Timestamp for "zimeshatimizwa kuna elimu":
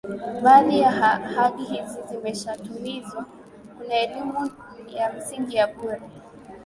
2.09-4.51